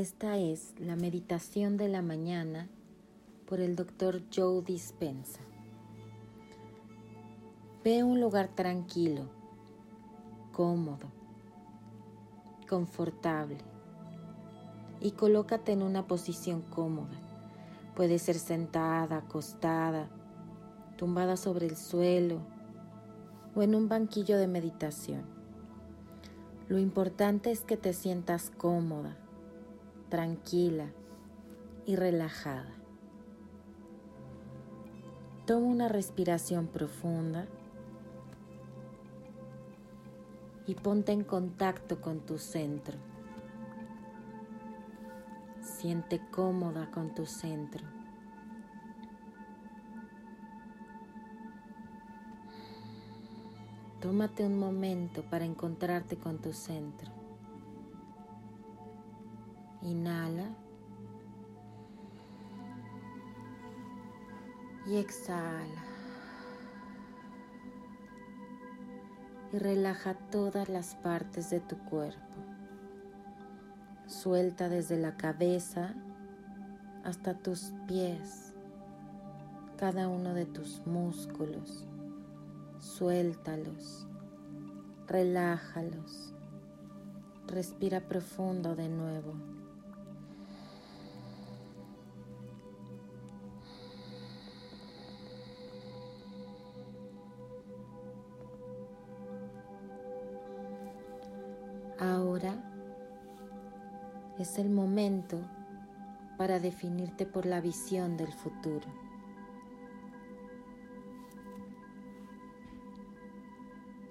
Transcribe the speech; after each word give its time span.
Esta 0.00 0.38
es 0.38 0.72
la 0.78 0.96
meditación 0.96 1.76
de 1.76 1.86
la 1.86 2.00
mañana 2.00 2.70
por 3.46 3.60
el 3.60 3.76
doctor 3.76 4.22
Joe 4.34 4.62
Dispensa. 4.62 5.40
Ve 7.84 8.02
un 8.02 8.18
lugar 8.18 8.48
tranquilo, 8.48 9.28
cómodo, 10.52 11.06
confortable 12.66 13.58
y 15.02 15.10
colócate 15.10 15.72
en 15.72 15.82
una 15.82 16.06
posición 16.06 16.62
cómoda. 16.62 17.20
Puede 17.94 18.18
ser 18.18 18.36
sentada, 18.36 19.18
acostada, 19.18 20.08
tumbada 20.96 21.36
sobre 21.36 21.66
el 21.66 21.76
suelo 21.76 22.40
o 23.54 23.60
en 23.60 23.74
un 23.74 23.90
banquillo 23.90 24.38
de 24.38 24.46
meditación. 24.46 25.24
Lo 26.68 26.78
importante 26.78 27.50
es 27.50 27.60
que 27.60 27.76
te 27.76 27.92
sientas 27.92 28.50
cómoda, 28.56 29.14
tranquila 30.10 30.86
y 31.86 31.96
relajada. 31.96 32.74
Toma 35.46 35.66
una 35.66 35.88
respiración 35.88 36.66
profunda 36.66 37.46
y 40.66 40.74
ponte 40.74 41.12
en 41.12 41.24
contacto 41.24 42.00
con 42.00 42.20
tu 42.20 42.38
centro. 42.38 42.98
Siente 45.60 46.20
cómoda 46.30 46.90
con 46.90 47.14
tu 47.14 47.24
centro. 47.24 47.84
Tómate 54.00 54.44
un 54.44 54.58
momento 54.58 55.22
para 55.22 55.44
encontrarte 55.44 56.16
con 56.16 56.38
tu 56.38 56.52
centro. 56.52 57.19
Inhala. 59.82 60.48
Y 64.86 64.96
exhala. 64.96 65.84
Y 69.52 69.58
relaja 69.58 70.14
todas 70.30 70.68
las 70.68 70.94
partes 70.96 71.50
de 71.50 71.60
tu 71.60 71.78
cuerpo. 71.78 72.20
Suelta 74.06 74.68
desde 74.68 74.96
la 74.96 75.16
cabeza 75.16 75.94
hasta 77.04 77.34
tus 77.34 77.72
pies, 77.86 78.54
cada 79.76 80.08
uno 80.08 80.34
de 80.34 80.46
tus 80.46 80.86
músculos. 80.86 81.86
Suéltalos, 82.78 84.06
relájalos. 85.06 86.34
Respira 87.46 88.00
profundo 88.00 88.76
de 88.76 88.88
nuevo. 88.88 89.34
Es 104.40 104.58
el 104.58 104.70
momento 104.70 105.38
para 106.38 106.58
definirte 106.60 107.26
por 107.26 107.44
la 107.44 107.60
visión 107.60 108.16
del 108.16 108.32
futuro. 108.32 108.86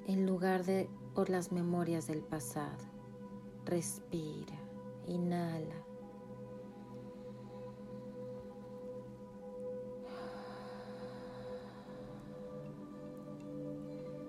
En 0.06 0.28
lugar 0.28 0.66
de 0.66 0.88
por 1.16 1.32
las 1.32 1.52
memorias 1.52 2.06
del 2.06 2.22
pasado, 2.22 2.78
respira, 3.66 4.54
inhala. 5.08 5.76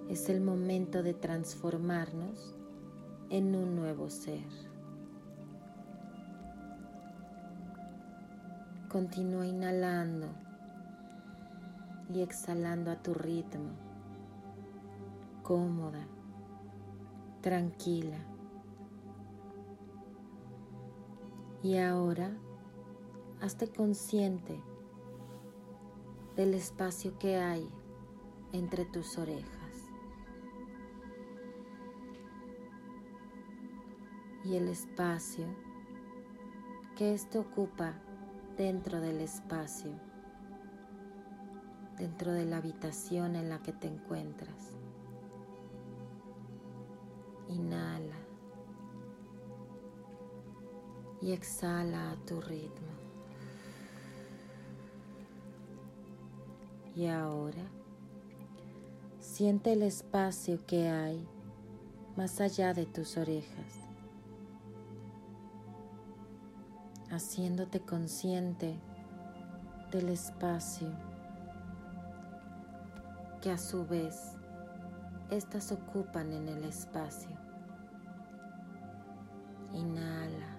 Es 0.08 0.30
el 0.30 0.40
momento 0.40 1.02
de 1.02 1.12
transformarnos 1.12 2.56
en 3.28 3.54
un 3.54 3.76
nuevo 3.76 4.08
ser. 4.08 4.69
Continúa 8.90 9.46
inhalando 9.46 10.26
y 12.12 12.22
exhalando 12.22 12.90
a 12.90 12.96
tu 12.96 13.14
ritmo, 13.14 13.70
cómoda, 15.44 16.06
tranquila. 17.40 18.18
Y 21.62 21.78
ahora 21.78 22.36
hazte 23.40 23.68
consciente 23.68 24.60
del 26.34 26.54
espacio 26.54 27.16
que 27.18 27.36
hay 27.36 27.68
entre 28.52 28.84
tus 28.86 29.16
orejas. 29.18 29.60
y 34.44 34.56
el 34.56 34.68
espacio 34.68 35.46
que 36.96 37.14
éste 37.14 37.38
ocupa 37.38 37.94
dentro 38.60 39.00
del 39.00 39.22
espacio, 39.22 39.90
dentro 41.96 42.30
de 42.30 42.44
la 42.44 42.58
habitación 42.58 43.34
en 43.34 43.48
la 43.48 43.62
que 43.62 43.72
te 43.72 43.86
encuentras. 43.86 44.72
Inhala 47.48 48.18
y 51.22 51.32
exhala 51.32 52.10
a 52.10 52.16
tu 52.26 52.38
ritmo. 52.42 52.92
Y 56.94 57.06
ahora 57.06 57.64
siente 59.20 59.72
el 59.72 59.84
espacio 59.84 60.58
que 60.66 60.86
hay 60.90 61.26
más 62.14 62.42
allá 62.42 62.74
de 62.74 62.84
tus 62.84 63.16
orejas. 63.16 63.79
Haciéndote 67.10 67.80
consciente 67.80 68.78
del 69.90 70.08
espacio 70.08 70.88
que 73.40 73.50
a 73.50 73.58
su 73.58 73.86
vez 73.86 74.36
estas 75.30 75.72
ocupan 75.72 76.32
en 76.32 76.48
el 76.48 76.64
espacio. 76.64 77.36
Inhala, 79.72 80.56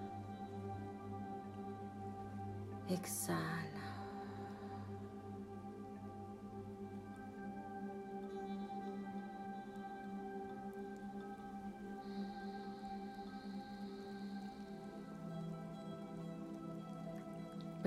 exhala. 2.88 3.91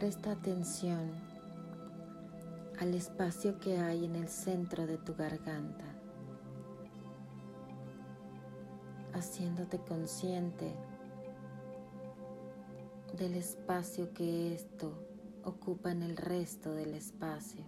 Presta 0.06 0.34
atención 0.34 1.10
al 2.80 2.94
espacio 2.94 3.58
que 3.58 3.80
hay 3.80 4.06
en 4.06 4.16
el 4.16 4.28
centro 4.28 4.86
de 4.86 5.00
tu 5.00 5.16
garganta, 5.16 5.84
haciéndote 9.14 9.80
consciente 9.80 10.76
del 13.18 13.34
espacio 13.34 14.14
que 14.14 14.54
esto 14.54 14.94
ocupa 15.44 15.90
en 15.90 16.04
el 16.04 16.18
resto 16.18 16.72
del 16.72 16.94
espacio. 16.94 17.64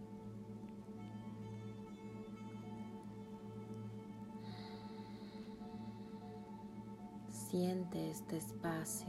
Siente 7.32 8.12
este 8.12 8.38
espacio, 8.38 9.08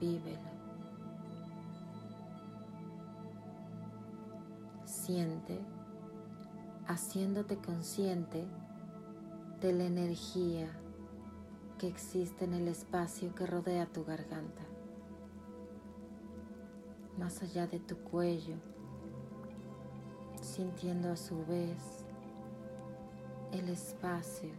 vívelo. 0.00 0.63
Siente 5.04 5.60
haciéndote 6.86 7.58
consciente 7.58 8.42
de 9.60 9.74
la 9.74 9.84
energía 9.84 10.66
que 11.76 11.88
existe 11.88 12.46
en 12.46 12.54
el 12.54 12.68
espacio 12.68 13.34
que 13.34 13.44
rodea 13.44 13.84
tu 13.84 14.02
garganta, 14.02 14.62
más 17.18 17.42
allá 17.42 17.66
de 17.66 17.80
tu 17.80 17.98
cuello, 17.98 18.54
sintiendo 20.40 21.12
a 21.12 21.16
su 21.18 21.44
vez 21.44 22.06
el 23.52 23.68
espacio 23.68 24.52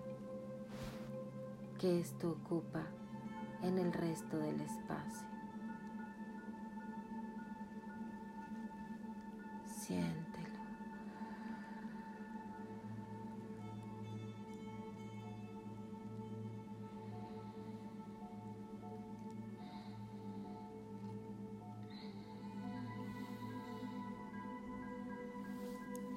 que 1.80 2.02
esto 2.02 2.30
ocupa 2.30 2.84
en 3.64 3.80
el 3.80 3.92
resto 3.92 4.38
del 4.38 4.62
espacio. 4.62 5.28
Siente. 9.66 10.25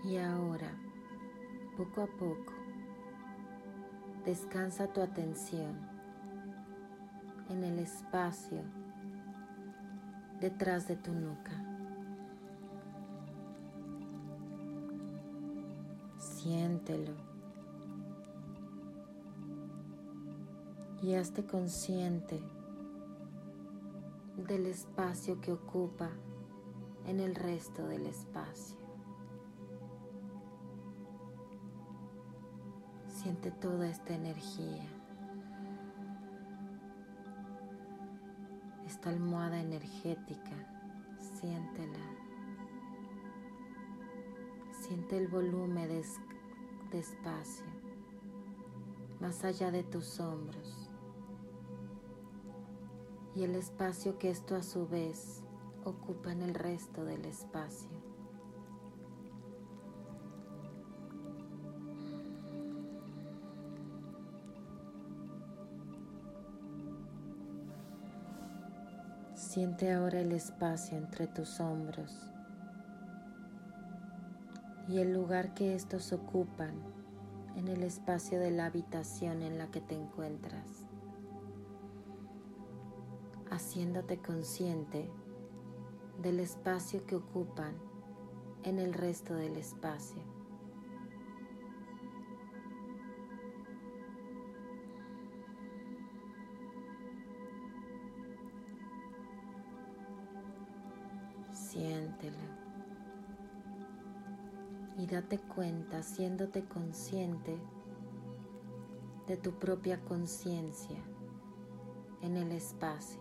Y 0.08 0.16
ahora, 0.16 0.70
poco 1.76 2.00
a 2.00 2.06
poco, 2.06 2.55
descansa 4.25 4.90
tu 4.90 5.02
atención 5.02 5.76
en 7.50 7.62
el 7.62 7.78
espacio 7.78 8.62
detrás 10.40 10.88
de 10.88 10.96
tu 10.96 11.12
nuca. 11.12 11.52
Siéntelo 16.19 17.12
y 21.02 21.16
hazte 21.16 21.44
consciente 21.44 22.40
del 24.38 24.64
espacio 24.64 25.38
que 25.43 25.52
ocupa 25.52 26.08
en 27.05 27.20
el 27.20 27.34
resto 27.34 27.87
del 27.87 28.06
espacio. 28.06 28.88
Siente 33.28 33.50
toda 33.50 33.86
esta 33.86 34.14
energía, 34.14 34.88
esta 38.86 39.10
almohada 39.10 39.60
energética, 39.60 40.56
siéntela. 41.19 41.98
Siente 44.80 45.19
el 45.19 45.28
volumen 45.28 45.75
de, 45.88 46.02
de 46.90 46.98
espacio 46.98 47.66
más 49.20 49.44
allá 49.44 49.70
de 49.70 49.82
tus 49.82 50.20
hombros 50.20 50.90
y 53.34 53.42
el 53.42 53.56
espacio 53.56 54.19
que 54.19 54.31
esto 54.31 54.56
a 54.56 54.62
su 54.62 54.88
vez 54.88 55.42
ocupa 55.84 56.32
en 56.32 56.40
el 56.40 56.54
resto 56.54 57.04
del 57.04 57.26
espacio. 57.26 57.97
Siente 69.48 69.90
ahora 69.90 70.20
el 70.20 70.32
espacio 70.32 70.98
entre 70.98 71.26
tus 71.26 71.58
hombros 71.58 72.14
y 74.86 74.98
el 74.98 75.14
lugar 75.14 75.54
que 75.54 75.74
estos 75.74 76.12
ocupan 76.12 76.74
en 77.56 77.68
el 77.68 77.82
espacio 77.82 78.40
de 78.40 78.50
la 78.50 78.66
habitación 78.66 79.40
en 79.40 79.56
la 79.56 79.70
que 79.70 79.80
te 79.80 79.94
encuentras 79.94 80.84
haciéndote 83.50 84.18
consciente 84.18 85.08
del 86.20 86.40
espacio 86.40 87.06
que 87.06 87.16
ocupan 87.16 87.74
en 88.64 88.78
el 88.78 88.92
resto 88.92 89.32
del 89.32 89.56
espacio. 89.56 90.38
Siéntelo 101.78 102.36
y 104.98 105.06
date 105.06 105.38
cuenta, 105.38 105.98
haciéndote 105.98 106.64
consciente 106.64 107.56
de 109.28 109.36
tu 109.36 109.52
propia 109.60 110.00
conciencia 110.00 110.98
en 112.20 112.36
el 112.36 112.50
espacio 112.50 113.20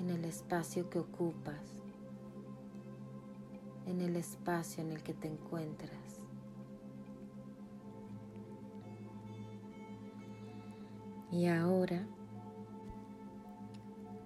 en 0.00 0.10
el 0.10 0.24
espacio 0.24 0.90
que 0.90 0.98
ocupas, 0.98 1.84
en 3.86 4.00
el 4.00 4.16
espacio 4.16 4.82
en 4.82 4.90
el 4.90 5.04
que 5.04 5.14
te 5.14 5.28
encuentras. 5.28 6.20
Y 11.30 11.46
ahora, 11.46 12.04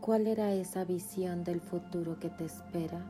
¿cuál 0.02 0.26
era 0.26 0.52
esa 0.52 0.84
visión 0.84 1.44
del 1.44 1.60
futuro 1.60 2.18
que 2.18 2.28
te 2.28 2.44
espera? 2.44 3.00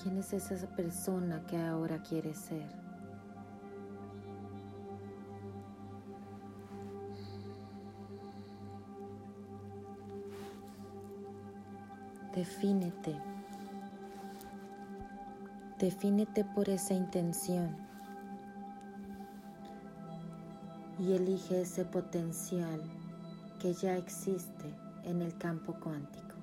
¿Quién 0.00 0.18
es 0.18 0.32
esa 0.34 0.66
persona 0.76 1.42
que 1.46 1.56
ahora 1.56 2.02
quieres 2.02 2.38
ser? 2.38 2.68
Defínete. 12.34 13.16
Defínete 15.78 16.44
por 16.44 16.68
esa 16.68 16.92
intención 16.92 17.89
y 21.00 21.14
elige 21.14 21.62
ese 21.62 21.86
potencial 21.86 22.82
que 23.58 23.72
ya 23.72 23.96
existe 23.96 24.74
en 25.04 25.22
el 25.22 25.36
campo 25.38 25.74
cuántico. 25.80 26.34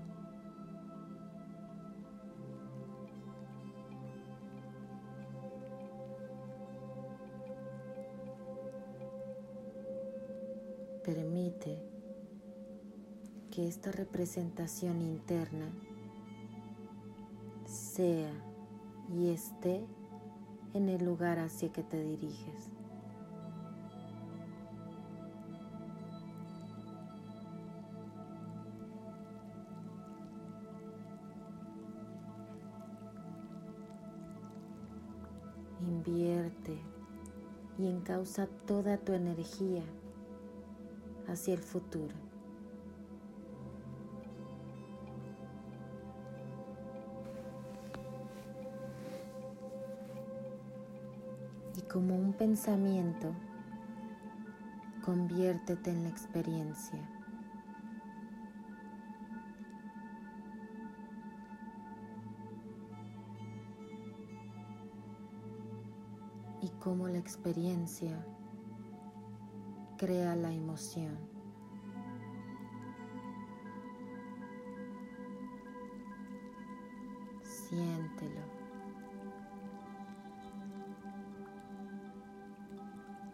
Permite 11.04 11.80
que 13.52 13.68
esta 13.68 13.92
representación 13.92 15.02
interna 15.02 15.72
sea 17.66 18.34
y 19.10 19.30
esté 19.30 19.86
en 20.74 20.90
el 20.90 21.06
lugar 21.06 21.40
hacia 21.40 21.72
que 21.72 21.84
te 21.84 22.04
diriges. 22.04 22.77
Invierte 35.98 36.78
y 37.80 37.88
encausa 37.88 38.48
toda 38.68 38.98
tu 38.98 39.14
energía 39.14 39.84
hacia 41.28 41.56
el 41.56 41.62
futuro. 41.62 42.14
como 51.92 52.16
un 52.16 52.34
pensamiento, 52.34 53.34
conviértete 55.04 55.90
en 55.90 56.04
la 56.04 56.10
experiencia. 56.10 57.17
Y 66.88 66.90
como 66.90 67.10
la 67.10 67.18
experiencia 67.18 68.26
crea 69.98 70.38
la 70.38 70.54
emoción. 70.54 71.18
Siéntelo. 77.44 78.42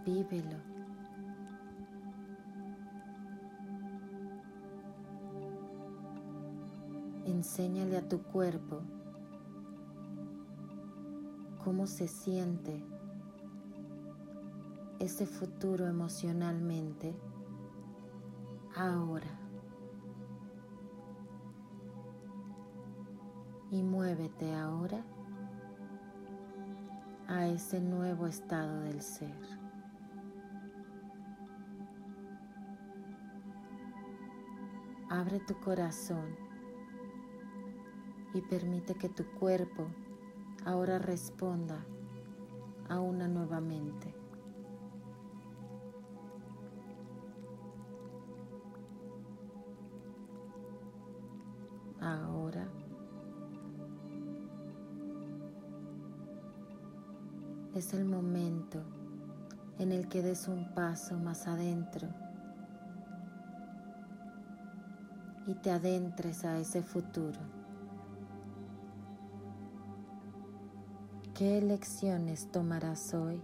vívelo. 0.04 0.58
Enséñale 7.26 7.98
a 7.98 8.10
tu 8.10 8.24
cuerpo 8.24 8.82
cómo 11.64 11.86
se 11.86 12.08
siente 12.08 12.93
ese 15.04 15.26
futuro 15.26 15.86
emocionalmente 15.86 17.14
ahora. 18.74 19.40
Y 23.70 23.84
muévete 23.84 24.56
ahora 24.56 25.04
a 27.28 27.48
ese 27.48 27.82
nuevo 27.82 28.28
estado 28.28 28.80
del 28.82 29.02
ser. 29.02 29.36
Abre 35.10 35.42
tu 35.42 35.60
corazón 35.60 36.36
y 38.34 38.42
permite 38.42 38.96
que 38.96 39.10
tu 39.10 39.26
cuerpo 39.34 39.88
ahora 40.66 40.98
responda 40.98 41.86
a 42.88 43.00
una 43.02 43.28
nueva 43.28 43.60
mente. 43.60 44.23
Es 57.84 57.94
el 57.94 58.06
momento 58.06 58.82
en 59.78 59.92
el 59.92 60.08
que 60.08 60.22
des 60.22 60.48
un 60.48 60.74
paso 60.74 61.18
más 61.18 61.48
adentro 61.48 62.08
y 65.48 65.54
te 65.56 65.70
adentres 65.70 66.46
a 66.46 66.58
ese 66.60 66.82
futuro. 66.82 67.42
¿Qué 71.34 71.58
elecciones 71.58 72.50
tomarás 72.54 73.14
hoy? 73.14 73.42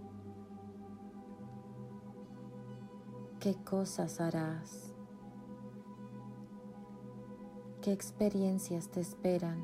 ¿Qué 3.40 3.56
cosas 3.62 4.22
harás? 4.22 4.94
¿Qué 7.82 7.92
experiencias 7.92 8.88
te 8.88 9.00
esperan? 9.00 9.62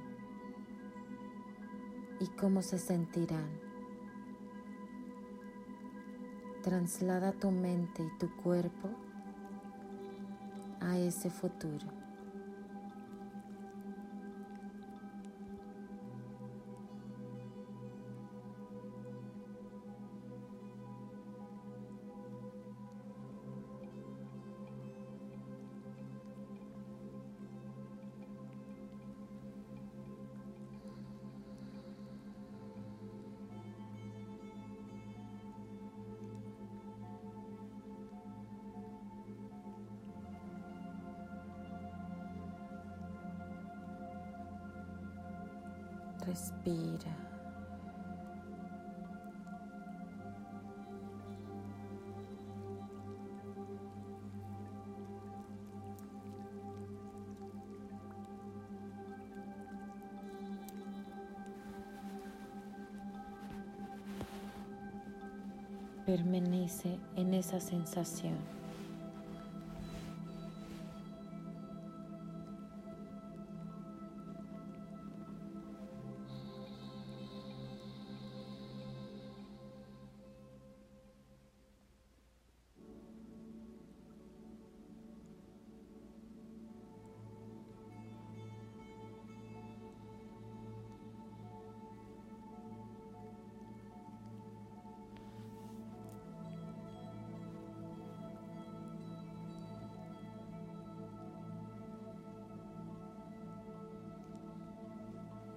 ¿Y 2.21 2.26
cómo 2.37 2.61
se 2.61 2.78
sentirán? 2.78 3.65
Traslada 6.66 7.30
tu 7.30 7.52
mente 7.52 8.02
y 8.02 8.18
tu 8.18 8.28
cuerpo 8.42 8.88
a 10.80 10.99
ese 10.99 11.30
futuro. 11.30 11.95
Respira. 46.26 47.16
Permanece 66.04 66.99
en 67.14 67.35
esa 67.35 67.61
sensación. 67.61 68.65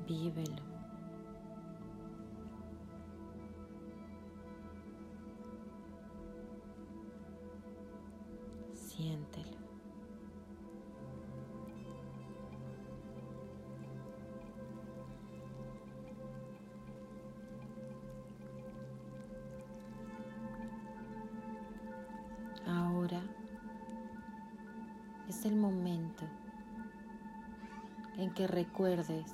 Vívelo. 0.10 0.64
Siéntelo. 8.74 9.58
Ahora 22.66 23.22
es 25.28 25.46
el 25.46 25.56
momento 25.56 26.26
en 28.18 28.34
que 28.34 28.48
recuerdes 28.48 29.34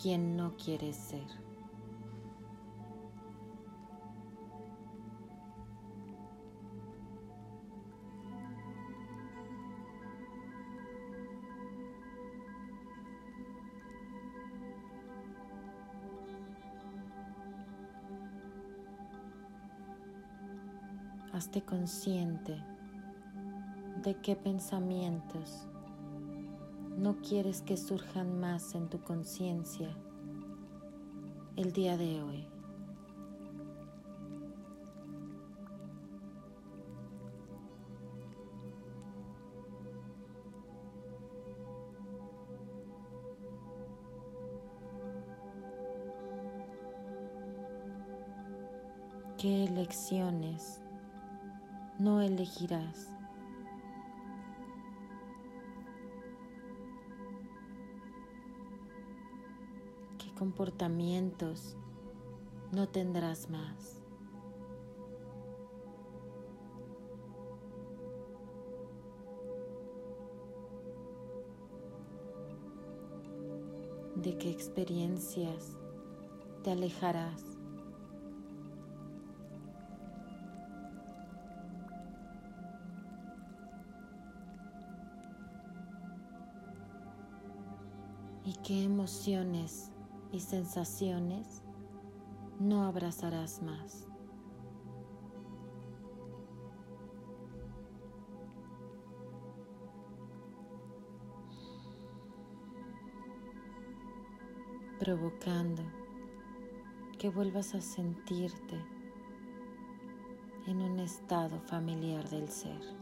quien 0.00 0.34
no 0.36 0.56
quieres 0.56 0.96
ser. 0.96 1.26
Hazte 21.32 21.62
consciente 21.62 22.62
de 24.02 24.14
qué 24.20 24.36
pensamientos 24.36 25.69
no 27.00 27.16
quieres 27.22 27.62
que 27.62 27.78
surjan 27.78 28.38
más 28.40 28.74
en 28.74 28.90
tu 28.90 29.00
conciencia 29.00 29.96
el 31.56 31.72
día 31.72 31.96
de 31.96 32.22
hoy. 32.22 32.46
¿Qué 49.38 49.64
elecciones 49.64 50.82
no 51.98 52.20
elegirás? 52.20 53.19
Comportamientos 60.40 61.76
no 62.72 62.88
tendrás 62.88 63.50
más. 63.50 63.98
de 74.16 74.36
qué 74.36 74.50
experiencias 74.50 75.76
te 76.64 76.70
alejarás. 76.70 77.44
y 88.42 88.54
qué 88.64 88.84
emociones 88.84 89.92
y 90.32 90.40
sensaciones 90.40 91.62
no 92.58 92.84
abrazarás 92.84 93.62
más. 93.62 94.10
provocando 105.00 105.82
que 107.18 107.30
vuelvas 107.30 107.74
a 107.74 107.80
sentirte 107.80 108.78
en 110.66 110.82
un 110.82 111.00
estado 111.00 111.58
familiar 111.60 112.28
del 112.28 112.50
ser. 112.50 112.99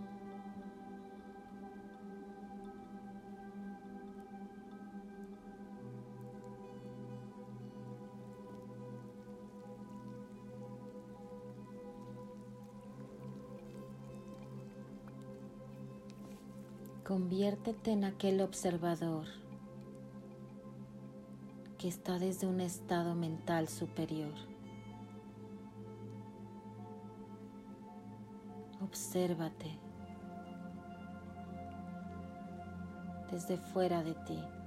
Conviértete 17.09 17.93
en 17.93 18.05
aquel 18.05 18.43
observador 18.43 19.25
que 21.79 21.89
está 21.89 22.19
desde 22.19 22.47
un 22.47 22.61
estado 22.61 23.15
mental 23.15 23.67
superior. 23.69 24.35
Obsérvate 28.83 29.79
desde 33.33 33.57
fuera 33.57 34.03
de 34.05 34.13
ti. 34.13 34.58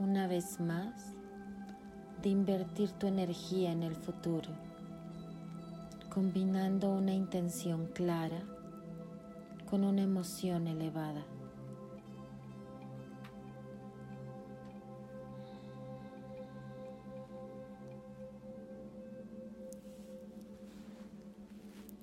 Una 0.00 0.26
vez 0.26 0.60
más, 0.60 1.14
de 2.22 2.30
invertir 2.30 2.90
tu 2.92 3.06
energía 3.06 3.70
en 3.70 3.82
el 3.82 3.94
futuro, 3.94 4.50
combinando 6.12 6.92
una 6.92 7.12
intención 7.12 7.86
clara 7.86 8.42
con 9.70 9.84
una 9.84 10.02
emoción 10.02 10.66
elevada. 10.66 11.24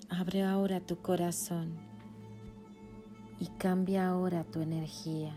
Abre 0.08 0.44
ahora 0.44 0.80
tu 0.80 0.96
corazón 0.98 1.76
y 3.40 3.48
cambia 3.58 4.08
ahora 4.08 4.44
tu 4.44 4.60
energía. 4.60 5.34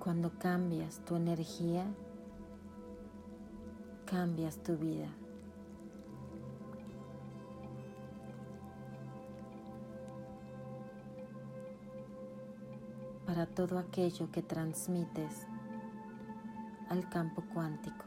Cuando 0.00 0.30
cambias 0.38 0.98
tu 1.04 1.14
energía, 1.14 1.84
cambias 4.06 4.56
tu 4.62 4.76
vida. 4.76 5.08
para 13.26 13.46
todo 13.46 13.78
aquello 13.78 14.28
que 14.32 14.42
transmites 14.42 15.46
al 16.88 17.08
campo 17.08 17.44
cuántico. 17.54 18.04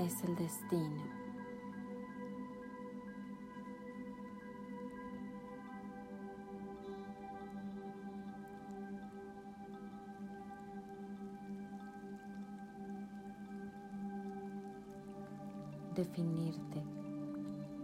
Es 0.00 0.24
el 0.24 0.34
destino. 0.34 1.20
definirte 15.94 16.82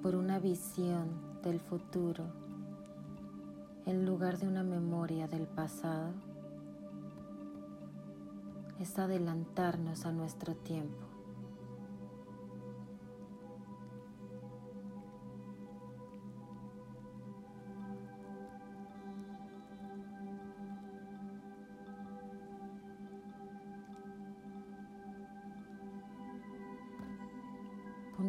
por 0.03 0.14
una 0.14 0.38
visión 0.38 1.43
del 1.43 1.61
futuro 1.61 2.25
en 3.85 4.07
lugar 4.07 4.38
de 4.38 4.49
una 4.49 4.62
memoria 4.62 5.29
del 5.29 5.47
pasado 5.47 6.14
es 8.81 8.99
adelantarnos 8.99 10.07
a 10.07 10.12
nuestro 10.12 10.55
tiempo. 10.55 11.06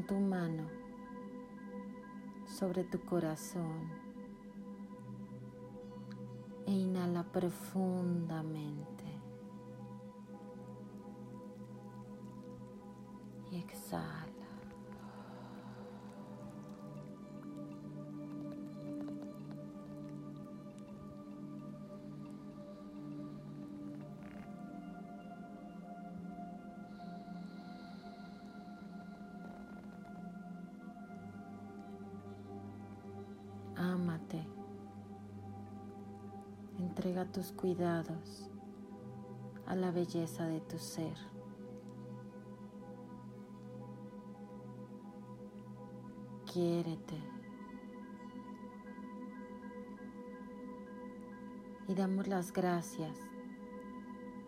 Tu 0.05 0.13
mano 0.13 0.69
sobre 2.45 2.83
tu 2.83 2.99
corazón 2.99 3.89
e 6.67 6.71
inhala 6.71 7.23
profundamente. 7.23 8.96
Entrega 36.97 37.25
tus 37.25 37.51
cuidados 37.51 38.49
a 39.67 39.75
la 39.75 39.91
belleza 39.91 40.47
de 40.47 40.60
tu 40.62 40.79
ser. 40.79 41.15
Quiérete. 46.51 47.21
Y 51.88 51.93
damos 51.93 52.27
las 52.27 52.51
gracias 52.51 53.15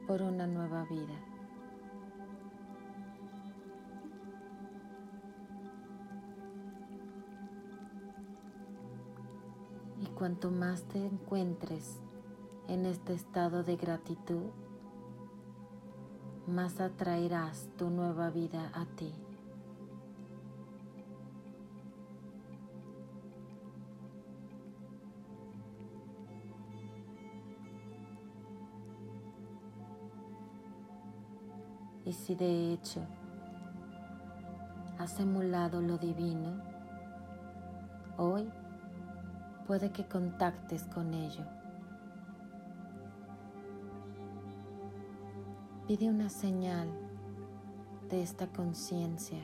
por 0.07 0.23
una 0.23 0.47
nueva 0.47 0.85
vida. 0.85 1.19
Y 10.01 10.07
cuanto 10.15 10.49
más 10.49 10.81
te 10.85 11.05
encuentres 11.05 12.01
en 12.69 12.85
este 12.85 13.13
estado 13.15 13.63
de 13.63 13.75
gratitud, 13.77 14.45
más 16.45 16.79
atraerás 16.79 17.67
tu 17.77 17.89
nueva 17.89 18.29
vida 18.29 18.71
a 18.75 18.85
ti. 18.85 19.11
Y 32.05 32.13
si 32.13 32.35
de 32.35 32.73
hecho 32.73 33.01
has 34.99 35.19
emulado 35.19 35.81
lo 35.81 35.97
divino, 35.97 36.61
hoy 38.17 38.47
puede 39.65 39.91
que 39.91 40.05
contactes 40.07 40.83
con 40.85 41.15
ello. 41.15 41.58
Pide 45.89 46.07
una 46.07 46.29
señal 46.29 46.87
de 48.11 48.21
esta 48.21 48.45
conciencia, 48.45 49.39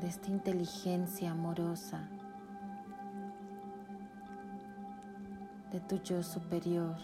de 0.00 0.08
esta 0.08 0.28
inteligencia 0.28 1.30
amorosa, 1.30 2.10
de 5.70 5.78
tu 5.78 6.02
yo 6.02 6.24
superior 6.24 6.96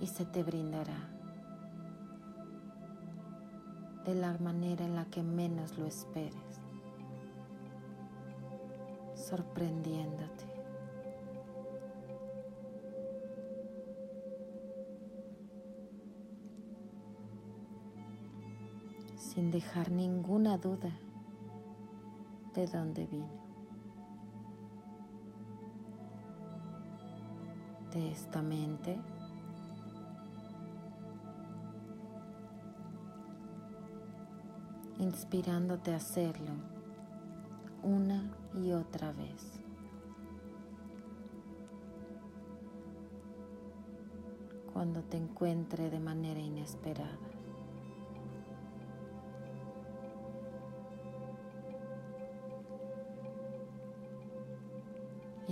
y 0.00 0.06
se 0.06 0.24
te 0.24 0.44
brindará 0.44 1.10
de 4.04 4.14
la 4.14 4.38
manera 4.38 4.84
en 4.84 4.94
la 4.94 5.06
que 5.06 5.24
menos 5.24 5.76
lo 5.76 5.86
esperes, 5.86 6.60
sorprendiéndote. 9.16 10.51
Sin 19.32 19.50
dejar 19.50 19.90
ninguna 19.90 20.58
duda 20.58 20.90
de 22.54 22.66
dónde 22.66 23.06
vino. 23.06 23.42
De 27.92 28.10
esta 28.10 28.42
mente 28.42 28.98
inspirándote 34.98 35.94
a 35.94 35.96
hacerlo 35.96 36.52
una 37.82 38.30
y 38.54 38.72
otra 38.72 39.12
vez. 39.12 39.62
Cuando 44.74 45.02
te 45.02 45.16
encuentre 45.16 45.88
de 45.88 46.00
manera 46.00 46.40
inesperada. 46.40 47.41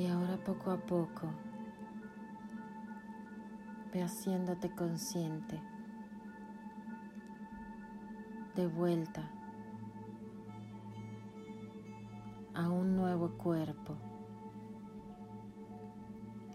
Y 0.00 0.06
ahora 0.06 0.38
poco 0.38 0.70
a 0.70 0.78
poco 0.78 1.28
ve 3.92 4.02
haciéndote 4.02 4.74
consciente 4.74 5.60
de 8.56 8.66
vuelta 8.66 9.30
a 12.54 12.70
un 12.70 12.96
nuevo 12.96 13.36
cuerpo, 13.36 13.94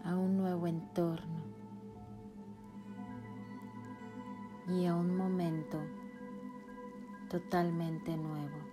a 0.02 0.16
un 0.16 0.36
nuevo 0.36 0.66
entorno 0.66 1.44
y 4.66 4.86
a 4.86 4.96
un 4.96 5.16
momento 5.16 5.78
totalmente 7.30 8.16
nuevo. 8.16 8.65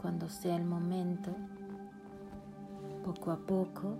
Cuando 0.00 0.28
sea 0.28 0.56
el 0.56 0.64
momento, 0.64 1.34
poco 3.04 3.32
a 3.32 3.36
poco, 3.36 3.96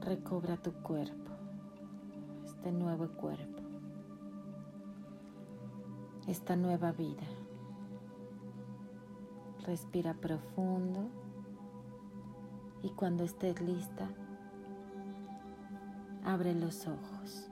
recobra 0.00 0.56
tu 0.56 0.72
cuerpo, 0.72 1.32
este 2.46 2.72
nuevo 2.72 3.08
cuerpo, 3.08 3.62
esta 6.26 6.56
nueva 6.56 6.92
vida. 6.92 7.26
Respira 9.66 10.14
profundo 10.14 11.10
y 12.82 12.88
cuando 12.90 13.24
estés 13.24 13.60
lista, 13.60 14.08
abre 16.24 16.54
los 16.54 16.86
ojos. 16.86 17.47